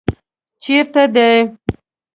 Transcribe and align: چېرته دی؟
چېرته 0.63 1.03
دی؟ 1.15 1.31